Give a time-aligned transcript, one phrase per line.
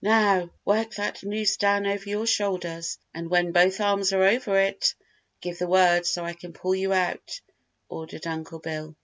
[0.03, 4.95] "Now, work that noose down over your shoulders, and when both arms are over it
[5.41, 7.39] give the word so I can pull you out,"
[7.87, 8.95] ordered Uncle Bill.